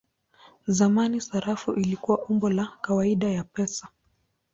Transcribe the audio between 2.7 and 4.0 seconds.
kawaida ya pesa.